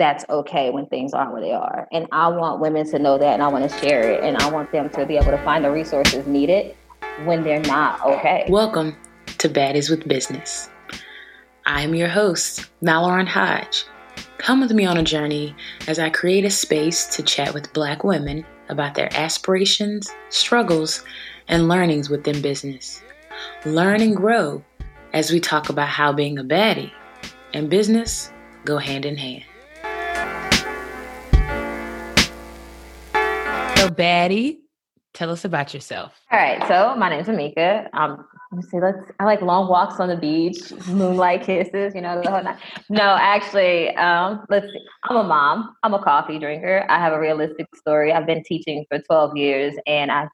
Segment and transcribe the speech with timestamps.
[0.00, 1.86] that's okay when things aren't where they are.
[1.92, 4.50] And I want women to know that and I want to share it and I
[4.50, 6.74] want them to be able to find the resources needed
[7.24, 8.46] when they're not okay.
[8.48, 8.96] Welcome
[9.36, 10.70] to Baddies with Business.
[11.66, 13.84] I am your host, Mallory Hodge.
[14.38, 15.54] Come with me on a journey
[15.86, 21.04] as I create a space to chat with Black women about their aspirations, struggles,
[21.46, 23.02] and learnings within business.
[23.66, 24.64] Learn and grow
[25.12, 26.90] as we talk about how being a baddie
[27.52, 28.32] and business
[28.64, 29.44] go hand in hand.
[33.90, 34.58] Baddie,
[35.14, 36.20] tell us about yourself.
[36.30, 36.66] All right.
[36.68, 37.88] So, my name's Amika.
[37.94, 38.80] Um, let me see.
[38.80, 38.98] Let's.
[39.18, 41.94] I like long walks on the beach, moonlight kisses.
[41.94, 42.58] You know the whole night.
[42.88, 44.66] No, actually, um, let's.
[44.66, 44.80] See.
[45.04, 45.76] I'm a mom.
[45.82, 46.84] I'm a coffee drinker.
[46.88, 48.12] I have a realistic story.
[48.12, 50.28] I've been teaching for 12 years, and I've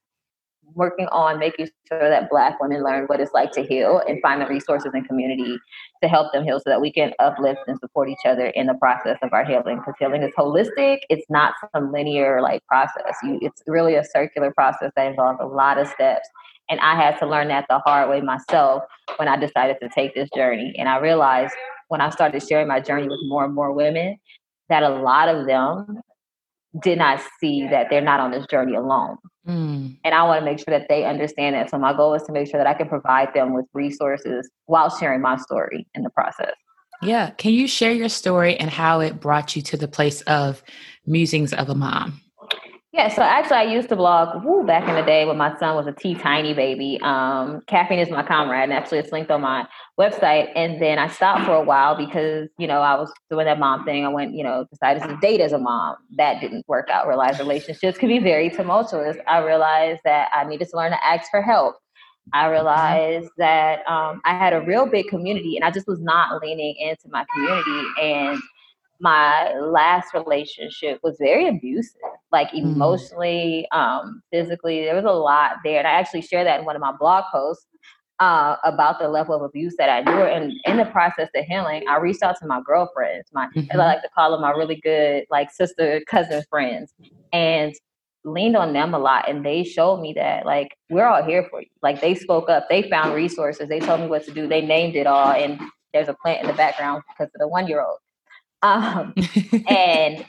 [0.76, 4.40] working on making sure that Black women learn what it's like to heal and find
[4.40, 5.58] the resources and community
[6.02, 8.74] to help them heal so that we can uplift and support each other in the
[8.74, 9.78] process of our healing.
[9.78, 13.16] Because healing is holistic, it's not some linear like process.
[13.22, 16.28] You, it's really a circular process that involves a lot of steps.
[16.68, 18.82] And I had to learn that the hard way myself
[19.16, 20.74] when I decided to take this journey.
[20.78, 21.54] And I realized
[21.88, 24.18] when I started sharing my journey with more and more women
[24.68, 26.00] that a lot of them
[26.82, 29.16] did not see that they're not on this journey alone.
[29.46, 29.98] Mm.
[30.04, 31.70] And I want to make sure that they understand that.
[31.70, 34.90] So my goal is to make sure that I can provide them with resources while
[34.90, 36.52] sharing my story in the process.
[37.02, 37.30] Yeah.
[37.30, 40.62] Can you share your story and how it brought you to the place of
[41.06, 42.20] musings of a mom?
[42.96, 45.74] Yeah, so actually, I used to blog woo, back in the day when my son
[45.74, 46.98] was a tea tiny baby.
[47.02, 49.66] Um, Caffeine is my comrade, and actually, it's linked on my
[50.00, 50.50] website.
[50.56, 53.84] And then I stopped for a while because you know I was doing that mom
[53.84, 54.06] thing.
[54.06, 55.96] I went, you know, decided to date as a mom.
[56.16, 57.06] That didn't work out.
[57.06, 59.18] Realized relationships could be very tumultuous.
[59.28, 61.76] I realized that I needed to learn to ask for help.
[62.32, 62.52] I mm-hmm.
[62.52, 66.74] realized that um, I had a real big community, and I just was not leaning
[66.78, 68.40] into my community and
[69.00, 72.00] my last relationship was very abusive,
[72.32, 72.62] like mm.
[72.62, 73.76] emotionally, mm.
[73.76, 74.84] um, physically.
[74.84, 75.78] There was a lot there.
[75.78, 77.66] And I actually shared that in one of my blog posts
[78.20, 80.22] uh, about the level of abuse that I knew.
[80.22, 83.66] And in the process of healing, I reached out to my girlfriends, my mm-hmm.
[83.72, 86.94] I like to call them my really good like sister cousin friends,
[87.32, 87.74] and
[88.24, 89.28] leaned on them a lot.
[89.28, 91.68] And they showed me that like we're all here for you.
[91.82, 94.96] Like they spoke up, they found resources, they told me what to do, they named
[94.96, 95.60] it all, and
[95.92, 97.98] there's a plant in the background because of the one year old.
[98.66, 99.14] Um,
[99.68, 100.24] and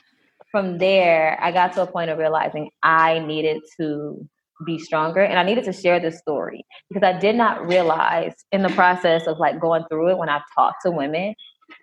[0.51, 4.27] from there, I got to a point of realizing I needed to
[4.65, 8.63] be stronger and I needed to share this story because I did not realize in
[8.63, 11.35] the process of like going through it when I've talked to women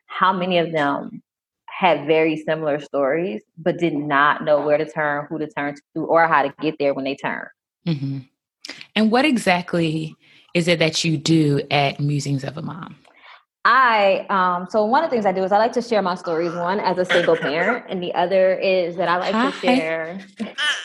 [0.07, 1.23] how many of them
[1.67, 6.05] had very similar stories but did not know where to turn, who to turn to,
[6.05, 7.47] or how to get there when they turn.
[7.87, 8.19] Mm-hmm.
[8.97, 10.17] And what exactly
[10.55, 12.97] is it that you do at Musings of a Mom?
[13.65, 16.15] I um so one of the things I do is I like to share my
[16.15, 19.51] stories one as a single parent and the other is that I like Hi.
[19.51, 20.21] to share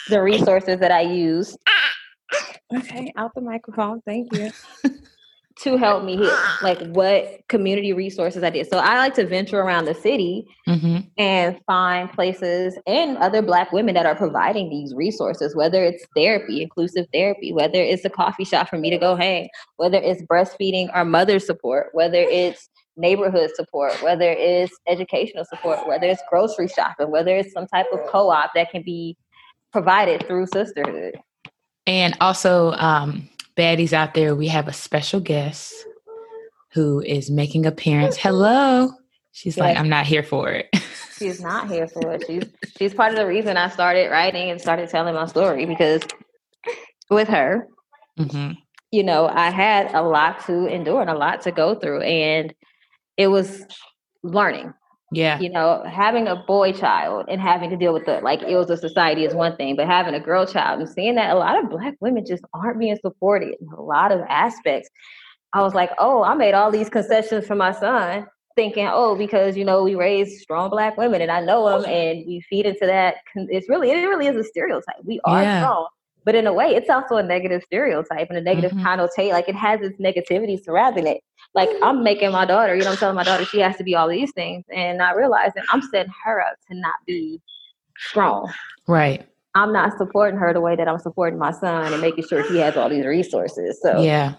[0.07, 1.57] the resources that I use.
[2.73, 4.01] Okay, out the microphone.
[4.01, 4.51] Thank you.
[5.61, 8.69] to help me heal, like what community resources I did.
[8.69, 10.99] So I like to venture around the city mm-hmm.
[11.17, 16.61] and find places and other Black women that are providing these resources, whether it's therapy,
[16.61, 20.89] inclusive therapy, whether it's a coffee shop for me to go hang, whether it's breastfeeding
[20.95, 27.11] or mother support, whether it's neighborhood support, whether it's educational support, whether it's grocery shopping,
[27.11, 29.17] whether it's some type of co op that can be
[29.73, 31.19] provided through sisterhood.
[31.85, 33.27] And also, um,
[33.59, 35.73] baddies out there, we have a special guest
[36.71, 38.15] who is making appearance.
[38.15, 38.91] Hello.
[39.33, 39.61] She's yes.
[39.61, 40.69] like, I'm not here for it.
[41.17, 42.23] she's not here for it.
[42.25, 42.43] She's
[42.77, 46.01] she's part of the reason I started writing and started telling my story because
[47.09, 47.67] with her,
[48.17, 48.53] mm-hmm.
[48.91, 52.53] you know, I had a lot to endure and a lot to go through, and
[53.17, 53.65] it was
[54.23, 54.73] learning.
[55.11, 55.39] Yeah.
[55.39, 58.79] You know, having a boy child and having to deal with the like ills of
[58.79, 61.69] society is one thing, but having a girl child and seeing that a lot of
[61.69, 64.89] black women just aren't being supported in a lot of aspects.
[65.53, 69.57] I was like, oh, I made all these concessions for my son, thinking, oh, because
[69.57, 72.85] you know we raise strong black women and I know them, and we feed into
[72.85, 73.15] that.
[73.33, 75.03] It's really, it really is a stereotype.
[75.03, 75.61] We are yeah.
[75.61, 75.87] strong,
[76.25, 78.83] but in a way, it's also a negative stereotype and a negative mm-hmm.
[78.83, 79.33] connotation.
[79.33, 81.21] Like it has its negativity surrounding it
[81.55, 83.95] like I'm making my daughter, you know, I'm telling my daughter she has to be
[83.95, 87.41] all these things and not realizing I'm setting her up to not be
[87.97, 88.51] strong.
[88.87, 89.27] Right.
[89.55, 92.59] I'm not supporting her the way that I'm supporting my son and making sure he
[92.59, 93.79] has all these resources.
[93.81, 94.35] So yeah,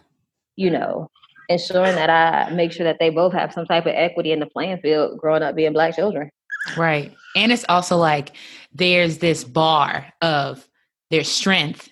[0.54, 1.10] you know,
[1.48, 4.46] ensuring that I make sure that they both have some type of equity in the
[4.46, 6.30] playing field growing up being black children.
[6.76, 7.12] Right.
[7.34, 8.36] And it's also like
[8.72, 10.66] there's this bar of
[11.10, 11.88] their strength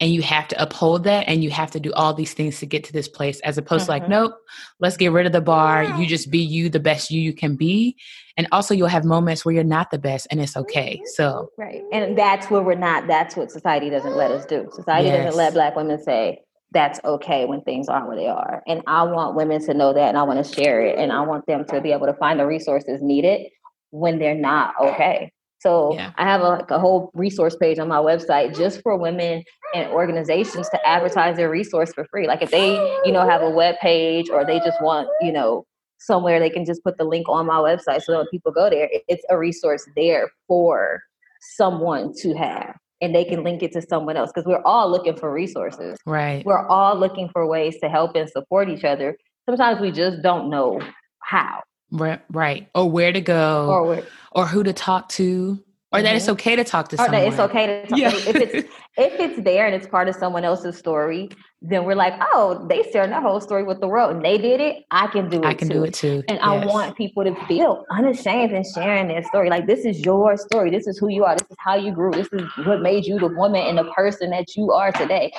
[0.00, 2.66] and you have to uphold that and you have to do all these things to
[2.66, 3.86] get to this place as opposed mm-hmm.
[3.86, 4.12] to like mm-hmm.
[4.12, 4.34] nope
[4.80, 5.84] let's get rid of the bar.
[5.84, 7.96] You just be you the best you you can be.
[8.36, 11.00] And also you'll have moments where you're not the best and it's okay.
[11.14, 11.82] So right.
[11.92, 14.68] And that's where we're not that's what society doesn't let us do.
[14.72, 15.24] Society yes.
[15.24, 16.40] doesn't let black women say
[16.72, 18.62] that's okay when things aren't where they are.
[18.66, 21.20] And i want women to know that and i want to share it and i
[21.20, 23.48] want them to be able to find the resources needed
[23.90, 25.30] when they're not okay
[25.62, 26.12] so yeah.
[26.16, 29.44] I have a, like a whole resource page on my website just for women
[29.74, 32.26] and organizations to advertise their resource for free.
[32.26, 32.74] Like if they,
[33.04, 35.64] you know, have a web page or they just want, you know,
[35.98, 38.88] somewhere they can just put the link on my website so when people go there,
[39.06, 41.00] it's a resource there for
[41.40, 45.16] someone to have and they can link it to someone else because we're all looking
[45.16, 45.96] for resources.
[46.04, 46.44] Right.
[46.44, 49.16] We're all looking for ways to help and support each other.
[49.48, 50.80] Sometimes we just don't know
[51.20, 51.62] how.
[51.92, 52.68] Right, right.
[52.74, 54.02] Or where to go, or, where,
[54.32, 55.62] or who to talk to,
[55.92, 56.04] or mm-hmm.
[56.04, 56.32] that it's mm-hmm.
[56.32, 57.20] okay to talk to or someone.
[57.20, 57.98] That it's okay to talk.
[57.98, 58.08] Yeah.
[58.08, 61.28] if it's if it's there and it's part of someone else's story,
[61.60, 64.58] then we're like, oh, they shared that whole story with the world, and they did
[64.58, 64.84] it.
[64.90, 65.44] I can do it.
[65.44, 65.74] I can too.
[65.74, 66.22] do it too.
[66.28, 66.42] And yes.
[66.42, 69.50] I want people to feel unashamed in sharing their story.
[69.50, 70.70] Like this is your story.
[70.70, 71.36] This is who you are.
[71.36, 72.10] This is how you grew.
[72.10, 75.30] This is what made you the woman and the person that you are today.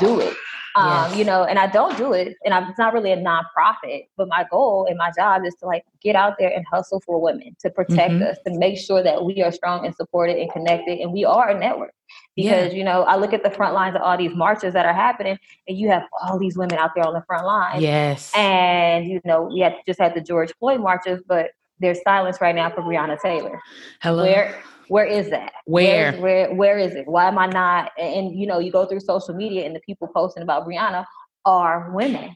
[0.00, 0.34] Do it.
[0.78, 1.18] Um, yes.
[1.18, 4.28] you know, and I don't do it, and I'm, it's not really a nonprofit, but
[4.28, 7.56] my goal and my job is to like get out there and hustle for women
[7.60, 8.22] to protect mm-hmm.
[8.22, 11.50] us, to make sure that we are strong and supported and connected, and we are
[11.50, 11.92] a network.
[12.36, 12.78] Because yeah.
[12.78, 15.36] you know, I look at the front lines of all these marches that are happening,
[15.66, 17.82] and you have all these women out there on the front line.
[17.82, 22.40] Yes, and you know, we had just had the George Floyd marches, but there's silence
[22.40, 23.60] right now for Breonna Taylor.
[24.00, 24.22] Hello.
[24.22, 25.52] Where where is that?
[25.66, 26.12] Where?
[26.12, 27.06] Where, where, where is it?
[27.06, 27.92] Why am I not?
[27.98, 31.04] And, you know, you go through social media and the people posting about Breonna
[31.44, 32.34] are women.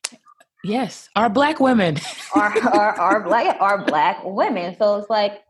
[0.65, 1.97] Yes, are black women.
[2.35, 4.77] are, are, are black are black women.
[4.79, 5.43] So it's like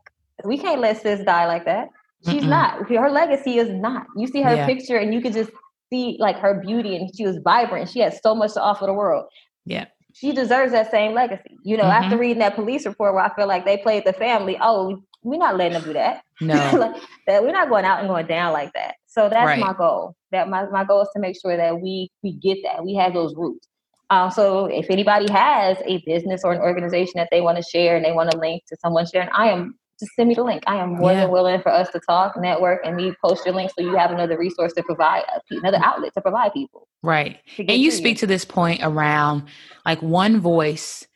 [0.43, 1.89] we can't let sis die like that.
[2.25, 2.49] She's Mm-mm.
[2.49, 2.89] not.
[2.89, 4.07] Her legacy is not.
[4.15, 4.65] You see her yeah.
[4.65, 5.51] picture and you can just
[5.91, 7.89] see like her beauty and she was vibrant.
[7.89, 9.25] She had so much to offer the world.
[9.65, 9.85] Yeah.
[10.13, 11.57] She deserves that same legacy.
[11.63, 12.03] You know, mm-hmm.
[12.03, 15.37] after reading that police report where I feel like they played the family, oh, we're
[15.37, 16.23] not letting them do that.
[16.41, 18.95] No, like, that we're not going out and going down like that.
[19.07, 19.59] So that's right.
[19.59, 20.15] my goal.
[20.31, 23.13] That my, my goal is to make sure that we we get that we have
[23.13, 23.67] those roots.
[24.09, 27.95] Um, so if anybody has a business or an organization that they want to share
[27.95, 30.63] and they want to link to someone sharing, I am just send me the link.
[30.67, 31.21] I am more yeah.
[31.21, 34.11] than willing for us to talk, network, and we post your link so you have
[34.11, 36.87] another resource to provide another outlet to provide people.
[37.01, 37.39] Right.
[37.57, 38.19] And you speak you.
[38.19, 39.43] to this point around
[39.85, 41.07] like one voice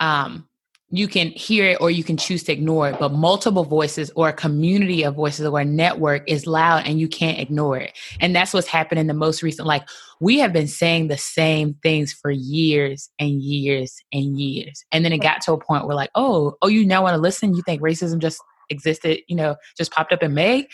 [0.00, 0.46] um
[0.90, 4.28] you can hear it or you can choose to ignore it but multiple voices or
[4.28, 8.36] a community of voices or a network is loud and you can't ignore it and
[8.36, 9.82] that's what's happened in the most recent like
[10.20, 15.12] we have been saying the same things for years and years and years and then
[15.12, 17.62] it got to a point where like oh oh you now want to listen you
[17.62, 18.40] think racism just
[18.70, 20.66] existed you know just popped up in may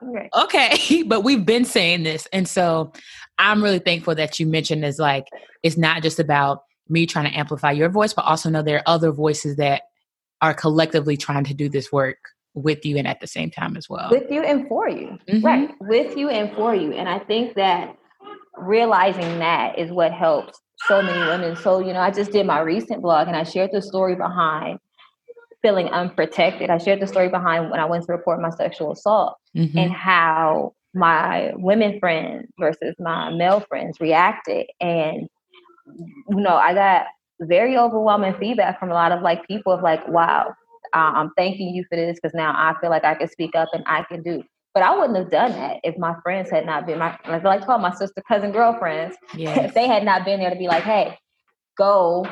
[0.00, 0.30] Okay.
[0.32, 1.02] okay.
[1.06, 2.28] but we've been saying this.
[2.32, 2.92] And so
[3.38, 5.26] I'm really thankful that you mentioned is like,
[5.62, 8.94] it's not just about me trying to amplify your voice, but also know there are
[8.94, 9.82] other voices that
[10.40, 12.18] are collectively trying to do this work
[12.54, 14.08] with you and at the same time as well.
[14.10, 15.18] With you and for you.
[15.28, 15.46] Mm-hmm.
[15.46, 15.70] Right.
[15.80, 16.92] With you and for you.
[16.92, 17.96] And I think that
[18.56, 21.56] realizing that is what helps so many women.
[21.56, 24.78] So, you know, I just did my recent blog and I shared the story behind
[25.62, 26.70] feeling unprotected.
[26.70, 29.76] I shared the story behind when I went to report my sexual assault mm-hmm.
[29.76, 35.28] and how my women friends versus my male friends reacted and
[36.28, 37.06] you know, I got
[37.40, 40.54] very overwhelming feedback from a lot of like people of like, wow,
[40.94, 43.68] uh, I'm thanking you for this because now I feel like I can speak up
[43.72, 44.42] and I can do.
[44.74, 47.48] But I wouldn't have done that if my friends had not been my, like I
[47.48, 49.16] like to call my sister, cousin, girlfriends.
[49.34, 49.58] Yes.
[49.68, 51.16] If they had not been there to be like, hey,
[51.76, 52.26] go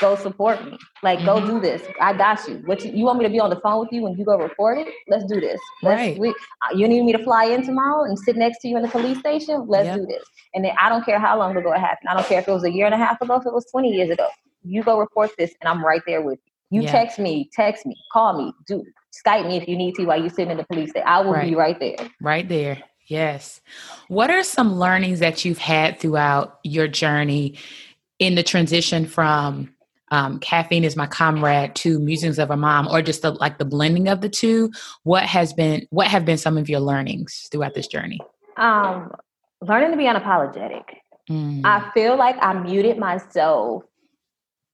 [0.00, 0.78] go support me.
[1.02, 1.26] Like, mm-hmm.
[1.26, 1.82] go do this.
[2.00, 2.62] I got you.
[2.66, 4.36] What you, you, want me to be on the phone with you when you go
[4.36, 4.88] report it?
[5.08, 5.60] Let's do this.
[5.82, 6.18] Let's, right.
[6.18, 8.82] We, uh, you need me to fly in tomorrow and sit next to you in
[8.82, 9.66] the police station?
[9.66, 9.96] Let's yep.
[9.98, 10.22] do this.
[10.54, 12.08] And then I don't care how long ago it happened.
[12.08, 13.66] I don't care if it was a year and a half ago, if it was
[13.70, 14.28] 20 years ago.
[14.62, 16.80] You go report this and I'm right there with you.
[16.80, 16.92] You yeah.
[16.92, 18.84] text me, text me, call me, do
[19.26, 21.08] Skype me if you need to while you're sitting in the police station.
[21.08, 21.48] I will right.
[21.48, 21.96] be right there.
[22.20, 22.82] Right there.
[23.06, 23.60] Yes.
[24.08, 27.56] What are some learnings that you've had throughout your journey
[28.18, 29.74] in the transition from
[30.10, 33.64] um, caffeine is my comrade to musings of a mom or just the, like the
[33.64, 34.70] blending of the two.
[35.02, 38.20] What has been what have been some of your learnings throughout this journey?
[38.56, 39.12] Um,
[39.60, 40.84] learning to be unapologetic.
[41.30, 41.60] Mm.
[41.62, 43.84] i feel like i muted myself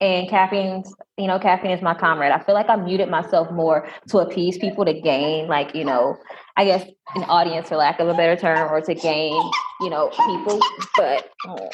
[0.00, 0.84] and caffeine
[1.16, 2.30] you know caffeine is my comrade.
[2.30, 6.16] I feel like i muted myself more to appease people to gain like you know
[6.56, 9.40] i guess an audience for lack of a better term or to gain
[9.80, 10.60] you know people
[10.96, 11.68] but oh,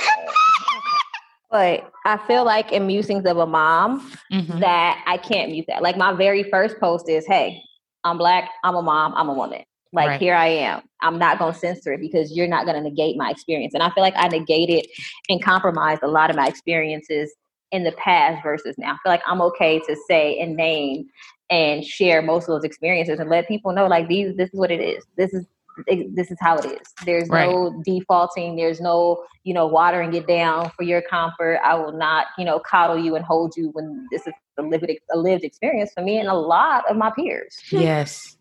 [1.50, 4.61] but I feel like in musings of a mom mm-hmm.
[4.61, 5.83] that I can't mute that.
[5.83, 7.62] Like my very first post is, "Hey,
[8.04, 8.50] I'm black.
[8.64, 9.14] I'm a mom.
[9.14, 10.21] I'm a woman." Like Right.
[10.21, 10.83] here I am.
[11.02, 13.75] I'm not gonna censor it because you're not gonna negate my experience.
[13.75, 14.87] And I feel like I negated
[15.28, 17.35] and compromised a lot of my experiences
[17.73, 18.92] in the past versus now.
[18.92, 21.07] I feel like I'm okay to say and name
[21.50, 24.71] and share most of those experiences and let people know like these this is what
[24.71, 25.04] it is.
[25.16, 25.47] This is
[25.87, 26.95] it- this is how it is.
[27.05, 28.57] There's no defaulting.
[28.57, 31.61] There's no, you know, watering it down for your comfort.
[31.65, 34.91] I will not, you know, coddle you and hold you when this is a lived
[35.12, 37.57] a lived experience for me and a lot of my peers.
[37.71, 38.37] Yes.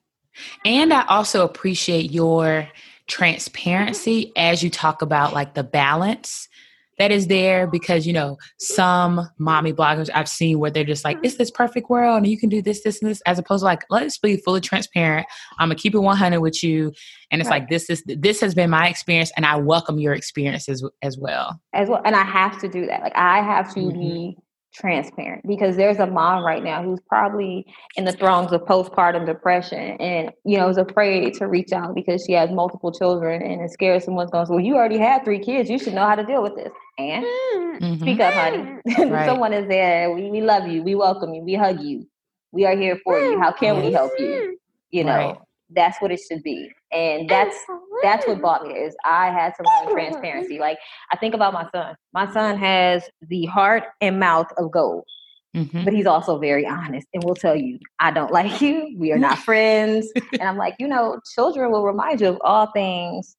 [0.63, 2.67] And I also appreciate your
[3.07, 6.47] transparency as you talk about like the balance
[6.99, 11.17] that is there because you know some mommy bloggers I've seen where they're just like
[11.23, 13.65] it's this perfect world and you can do this this and this as opposed to
[13.65, 15.25] like let's be fully transparent
[15.57, 16.93] I'm gonna keep it 100 with you
[17.31, 17.61] and it's Right.
[17.61, 21.59] like this is this has been my experience and I welcome your experiences as well
[21.73, 22.01] as well.
[22.05, 23.01] And I have to do that.
[23.01, 23.99] Like I have to mm-hmm.
[23.99, 24.37] be
[24.73, 29.97] transparent because there's a mom right now who's probably in the throes of postpartum depression
[29.99, 33.73] and you know is afraid to reach out because she has multiple children and is
[33.73, 36.15] scared someone's going to say, Well, you already had three kids, you should know how
[36.15, 36.71] to deal with this.
[36.97, 37.25] And
[37.81, 38.01] Mhm.
[38.01, 38.75] speak up, honey.
[39.09, 39.25] Right.
[39.25, 40.11] Someone is there.
[40.11, 40.83] We, we love you.
[40.83, 41.43] We welcome you.
[41.43, 42.07] We hug you.
[42.51, 43.39] We are here for you.
[43.39, 44.57] How can we help you?
[44.91, 45.37] You know, Right.
[45.75, 46.69] That's what it should be.
[46.91, 47.55] And that's
[48.01, 50.57] that's what brought me is I had to learn transparency.
[50.59, 50.77] Like
[51.11, 51.95] I think about my son.
[52.13, 55.03] My son has the heart and mouth of gold,
[55.55, 55.83] Mhm.
[55.85, 58.95] but he's also very honest and will tell you, I don't like you.
[58.97, 60.11] We are not friends.
[60.33, 63.35] and I'm like, you know, children will remind you of all things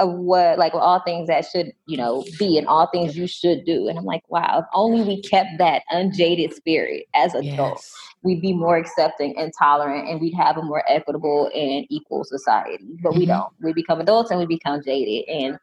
[0.00, 3.64] of what like all things that should, you know, be and all things you should
[3.64, 3.88] do.
[3.88, 8.40] And I'm like, wow, if only we kept that unjaded spirit as adults yes we'd
[8.40, 12.78] be more accepting and tolerant and we'd have a more equitable and equal society.
[13.02, 13.28] But we Mhm.
[13.28, 13.52] don't.
[13.62, 15.28] We become adults and we become jaded.
[15.28, 15.58] And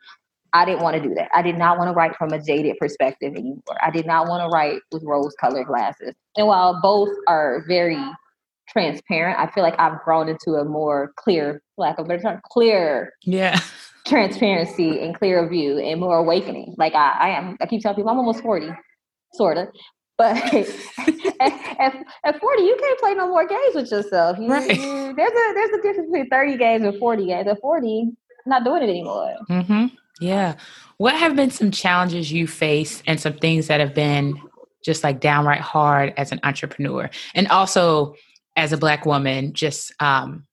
[0.54, 1.30] I didn't want to do that.
[1.34, 3.78] I did not want to write from a jaded perspective anymore.
[3.82, 6.14] I did not want to write with rose colored glasses.
[6.38, 7.98] And while both are very
[8.68, 12.42] transparent, I feel like I've grown into a more clear, lack of a better term,
[12.52, 13.60] clear yeah
[14.06, 16.76] transparency and clearer view and more awakening.
[16.78, 18.70] Like I, I am, I keep telling people I'm almost 40,
[19.34, 19.68] sort of.
[20.22, 20.38] But
[21.40, 24.38] at, at, at 40, you can't play no more games with yourself.
[24.40, 24.70] You, Right.
[24.78, 27.48] you- there's a there's a difference between 30 games and 40 games.
[27.48, 28.02] At 40,
[28.46, 29.36] I'm not doing it anymore.
[29.48, 29.88] hmm
[30.20, 30.56] Yeah.
[30.98, 34.40] What have been some challenges you face and some things that have been
[34.86, 38.14] just like downright hard as an entrepreneur and also
[38.56, 40.46] as a black woman, just um,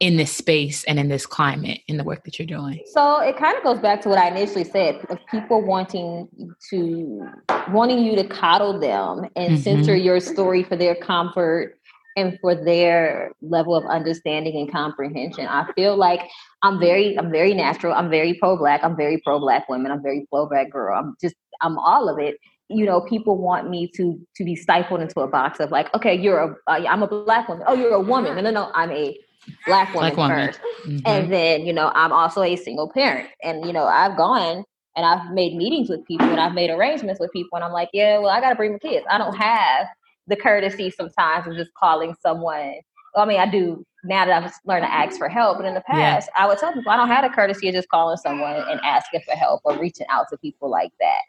[0.00, 2.80] in this space and in this climate in the work that you're doing?
[2.86, 6.28] So it kind of goes back to what I initially said of people wanting
[6.70, 7.28] to
[7.70, 9.58] wanting you to coddle them and Mhm.
[9.58, 11.74] censor your story for their comfort
[12.16, 15.46] and for their level of understanding and comprehension.
[15.46, 16.20] I feel like
[16.62, 17.92] I'm very I'm very natural.
[17.92, 18.82] I'm very pro black.
[18.84, 19.90] I'm very pro black women.
[19.90, 20.96] I'm very pro black girl.
[20.96, 22.36] I'm just I'm all of it.
[22.68, 26.14] You know, people want me to to be stifled into a box of like, okay,
[26.14, 27.64] you're a uh, I'm a black woman.
[27.66, 28.36] Oh, you're a woman.
[28.36, 28.70] No, no, no.
[28.74, 29.18] I'm a
[29.66, 30.46] black woman, Black woman.
[30.46, 30.60] first.
[30.86, 31.02] Mhm.
[31.06, 33.28] And then, you know, I'm also a single parent.
[33.42, 34.64] And, you know, I've gone
[34.96, 37.56] and I've made meetings with people and I've made arrangements with people.
[37.56, 39.06] And I'm like, yeah, well, I got to bring my kids.
[39.10, 39.86] I don't have
[40.26, 42.74] the courtesy sometimes of just calling someone.
[43.16, 45.58] I mean, I do now that I've learned to ask for help.
[45.58, 46.14] But in the Yeah.
[46.14, 48.80] past, I would tell people I don't have the courtesy of just calling someone and
[48.82, 51.22] asking for help or reaching out to people like that.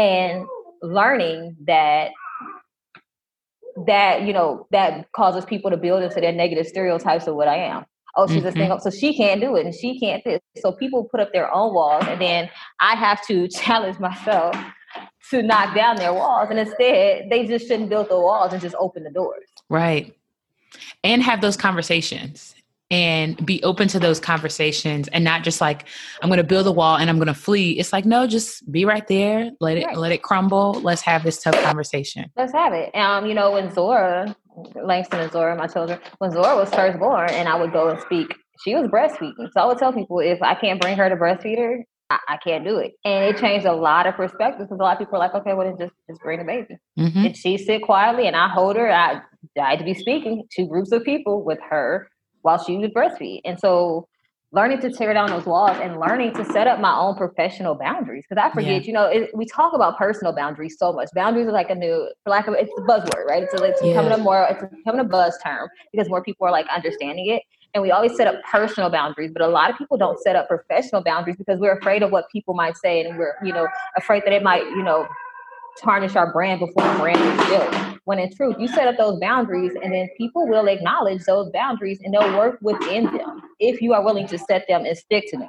[0.00, 0.46] And
[0.82, 2.10] learning that
[3.86, 7.56] that you know that causes people to build into their negative stereotypes of what I
[7.56, 7.84] am.
[8.16, 8.56] Oh, she's a Mhm.
[8.56, 10.40] single, so she can't do it, and she can't this.
[10.56, 14.56] So people put up their own walls, and then I have to challenge myself
[15.30, 16.48] to knock down their walls.
[16.50, 19.44] And instead, they just shouldn't build the walls and just open the doors.
[19.68, 20.14] Right.
[21.04, 22.54] And have those conversations
[22.90, 25.86] and be open to those conversations and not just like
[26.22, 27.72] I'm going to build a wall and I'm going to flee.
[27.72, 29.96] It's like no, just be right there, let it Right.
[29.96, 30.72] let it crumble.
[30.82, 32.30] Let's have this tough conversation.
[32.36, 32.94] Let's have it.
[32.94, 34.34] Um, you know, when Zora,
[34.82, 38.00] Langston and Zora, my children, when Zora was first born, and I would go and
[38.00, 39.50] speak, she was breastfeeding.
[39.52, 42.36] So I would tell people if I can't bring her to breastfeed her, I, I
[42.38, 42.92] can't do it.
[43.04, 45.52] And it changed a lot of perspectives because a lot of people are like, okay,
[45.52, 46.76] well then just just bring the baby.
[46.96, 48.90] hmm And she sit quietly, and I hold her.
[48.90, 49.20] I
[49.54, 52.08] died to be speaking to groups of people with her
[52.48, 53.42] while she would breastfeed.
[53.44, 54.08] And so
[54.52, 58.24] learning to tear down those walls and learning to set up my own professional boundaries.
[58.26, 61.10] Because I forget, you know, it, we talk about personal boundaries so much.
[61.14, 63.42] Boundaries are like a new, for lack of, it's a buzzword, right?
[63.42, 66.50] It's, a, it's becoming a more, it's becoming a buzz term because more people are
[66.50, 67.42] like understanding it.
[67.74, 70.48] And we always set up personal boundaries, but a lot of people don't set up
[70.48, 74.22] professional boundaries because we're afraid of what people might say, and we're, you know, afraid
[74.24, 75.06] that it might, you know,
[75.80, 77.98] tarnish our brand before the brand is built.
[78.04, 82.00] When in truth, you set up those boundaries and then people will acknowledge those boundaries
[82.02, 85.36] and they'll work within them if you are willing to set them and stick to
[85.38, 85.48] them.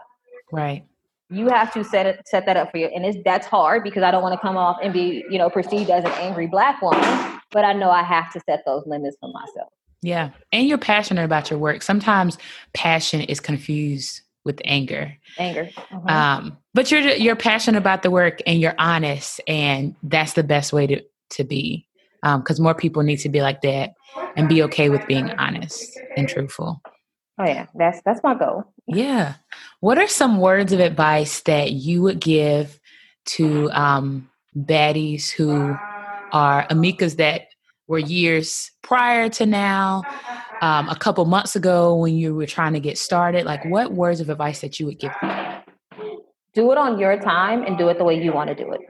[0.51, 0.85] Right.
[1.29, 2.87] You have to set it set that up for you.
[2.87, 5.49] And it's that's hard because I don't want to come off and be, you know,
[5.49, 9.15] perceived as an angry black woman, but I know I have to set those limits
[9.19, 9.71] for myself.
[10.01, 10.31] Yeah.
[10.51, 11.81] And you're passionate about your work.
[11.81, 12.37] Sometimes
[12.73, 15.15] passion is confused with anger.
[15.37, 15.69] Anger.
[15.91, 16.13] Uh-huh.
[16.13, 20.73] Um, but you're you're passionate about the work and you're honest and that's the best
[20.73, 21.85] way to to be.
[22.21, 23.93] Um, because more people need to be like that
[24.35, 26.81] and be okay with being honest and truthful.
[27.37, 28.65] Oh yeah, that's that's my goal.
[28.87, 29.35] Yeah.
[29.79, 32.79] What are some words of advice that you would give
[33.27, 35.77] to um baddies who
[36.31, 37.47] are Amikas that
[37.87, 40.03] were years prior to now,
[40.61, 43.45] um, a couple months ago when you were trying to get started?
[43.45, 45.63] Like, what words of advice that you would give them?
[46.53, 48.81] Do it on your time and do it the way you want to do it.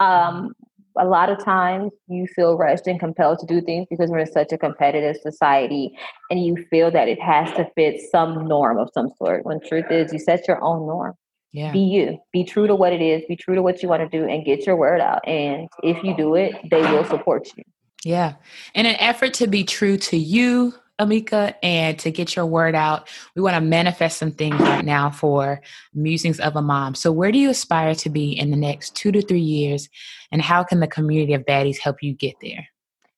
[0.00, 0.54] Um,
[0.96, 4.30] a lot of times you feel rushed and compelled to do things because we're in
[4.30, 5.96] such a competitive society
[6.30, 9.86] and you feel that it has to fit some norm of some sort when truth
[9.90, 11.14] is you set your own norm
[11.54, 11.70] yeah.
[11.70, 12.18] Be you.
[12.32, 13.22] Be true to what it is.
[13.28, 15.26] Be true to what you want to do and get your word out.
[15.26, 17.62] And if you do it, they will support you.
[18.04, 18.34] Yeah.
[18.74, 23.08] In an effort to be true to you, Amika, and to get your word out,
[23.34, 25.60] we want to manifest some things right now for
[25.94, 26.94] Musings of a Mom.
[26.94, 29.88] So, where do you aspire to be in the next two to three years?
[30.30, 32.68] And how can the community of baddies help you get there?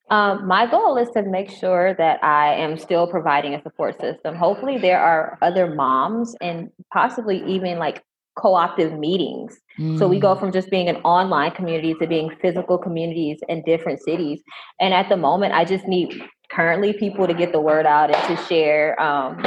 [0.09, 4.37] Um, my goal is to make sure that I am still providing a support system.
[4.37, 8.03] Hopefully, there are other moms and possibly even like
[8.37, 9.59] co-optive meetings.
[9.79, 9.99] Mm.
[9.99, 10.41] So we go mm.
[10.41, 14.43] from just being an online community to being physical communities in different cities.
[14.81, 18.37] And at the moment, I just need currently people to get the word out and
[18.37, 19.43] to share um,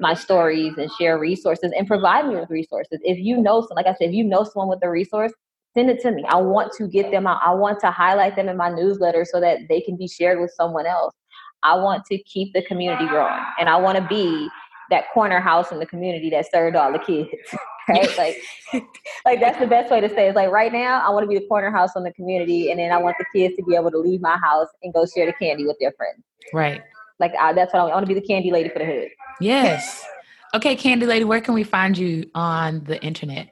[0.00, 3.00] my stories and share resources and provide me with resources.
[3.02, 5.32] If you know, like I said, if you know someone with a resource,
[5.74, 6.24] send it to me.
[6.28, 7.40] I want to get them out.
[7.44, 10.52] I want to highlight them in my newsletter so that they can be shared with
[10.56, 11.14] someone else.
[11.62, 14.48] I want to keep the community growing and I want to be
[14.90, 17.28] that corner house in the community that served all the kids.
[17.88, 18.18] right?
[18.18, 18.36] like,
[19.24, 20.28] like that's the best way to say it.
[20.28, 22.78] It's like right now, I want to be the corner house on the community, and
[22.78, 25.26] then I want the kids to be able to leave my house and go share
[25.26, 26.22] the candy with their friends.
[26.52, 26.82] Right.
[27.18, 27.92] Like I, that's what I want.
[27.92, 29.08] I want to be the candy lady for the hood.
[29.40, 30.04] Yes.
[30.54, 33.48] Okay, Candy Lady, where can we find you on the internet?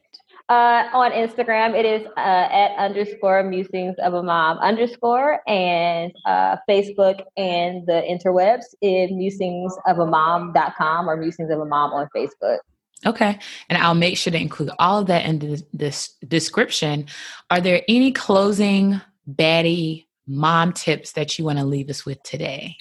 [0.49, 6.57] Uh, on Instagram, it is uh, at underscore musings of a mom underscore, and uh,
[6.71, 12.59] Facebook and the interwebs is musingsofamom.com or musings of a mom on Facebook.
[13.05, 13.39] Okay.
[13.69, 17.07] And I'll make sure to include all of that in the, this description.
[17.51, 22.77] Are there any closing baddie mom tips that you want to leave us with today?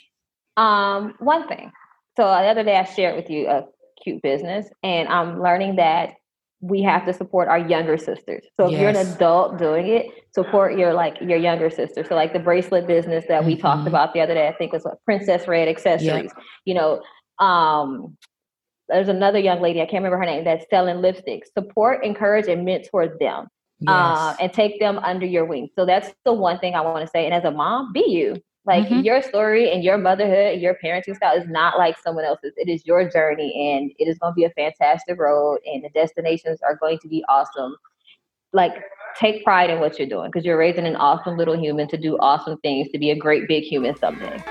[0.58, 1.72] Um, one thing.
[2.18, 3.66] So the other day I shared with you a
[4.02, 6.14] cute business, and I'm learning that
[6.62, 8.46] we have to support our younger sisters.
[8.58, 8.82] So if yes.
[8.82, 12.06] you're an adult doing it, support your like your younger sister.
[12.08, 13.48] So like the bracelet business that mm-hmm.
[13.48, 13.90] we talked mm-hmm.
[13.90, 16.32] about the other day, I think was what Princess Red accessories.
[16.36, 16.44] Yep.
[16.66, 17.02] You know,
[17.46, 18.18] um,
[18.90, 21.54] there's another young lady I can't remember her name that's selling lipsticks.
[21.54, 23.48] Support, encourage, and mentor them.
[23.88, 24.18] Uh, yes.
[24.18, 25.70] Uh, and take them under your wing.
[25.76, 27.26] So that's the one thing I want to say.
[27.26, 28.42] And as a mom, be you.
[28.66, 29.02] Like mm-hmm.
[29.02, 32.54] your story and your motherhood and your parenting style is not like someone else's.
[32.58, 35.90] It is your journey and it is going to be a fantastic road and the
[35.90, 37.76] destinations are going to be awesome.
[38.54, 38.74] Like
[39.20, 42.18] take pride in what you're doing because you're raising an awesome little human to do
[42.18, 44.44] awesome things to be a great big human someday.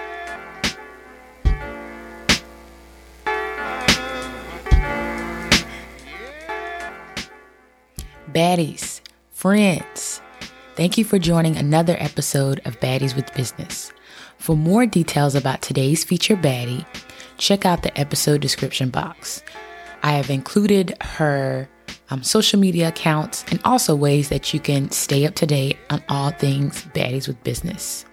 [8.35, 10.20] Baddies, friends,
[10.75, 13.92] thank you for joining another episode of Baddies with Business.
[14.38, 16.85] For more details about today's feature baddie,
[17.38, 19.44] check out the episode description box.
[20.03, 21.68] I have included her
[22.11, 26.03] um, social media accounts and also ways that you can stay up to date on
[26.09, 28.05] all things baddies with business.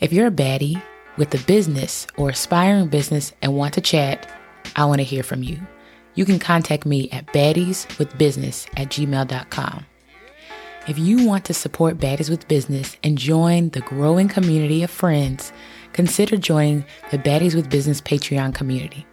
[0.00, 0.82] If you're a baddie
[1.16, 4.28] with a business or aspiring business and want to chat,
[4.74, 5.60] I want to hear from you.
[6.14, 9.86] You can contact me at baddieswithbusiness at gmail.com.
[10.88, 15.52] If you want to support Baddies with Business and join the growing community of friends,
[15.92, 19.06] consider joining the Baddies with Business Patreon community.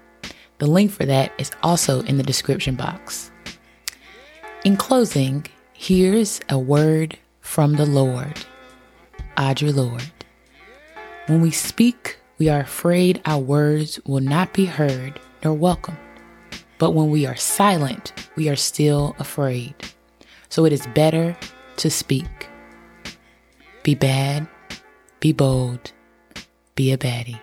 [0.59, 3.31] The link for that is also in the description box.
[4.63, 8.45] In closing, here's a word from the Lord.
[9.35, 10.11] Audre Lorde.
[11.27, 15.97] When we speak, we are afraid our words will not be heard nor welcome.
[16.79, 19.73] But when we are silent, we are still afraid.
[20.49, 21.37] So it is better
[21.77, 22.49] to speak.
[23.83, 24.47] Be bad,
[25.19, 25.91] be bold,
[26.75, 27.39] be a baddie.